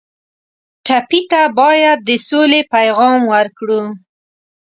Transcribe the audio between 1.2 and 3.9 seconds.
ته باید د سولې پیغام ورکړو.